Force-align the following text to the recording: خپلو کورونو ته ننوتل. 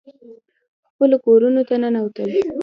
خپلو 0.93 1.15
کورونو 1.25 1.61
ته 1.69 1.75
ننوتل. 1.81 2.29